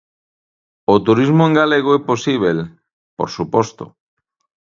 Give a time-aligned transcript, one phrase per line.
[0.93, 2.57] O turismo en galego é posíbel,
[3.17, 3.85] por suposto.